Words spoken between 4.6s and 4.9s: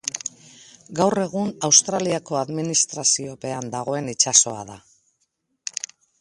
da.